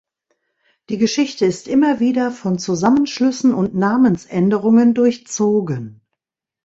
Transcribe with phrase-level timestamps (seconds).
[0.89, 6.01] Die Geschichte ist immer wieder von Zusammenschlüssen und Namensänderungen durchzogen.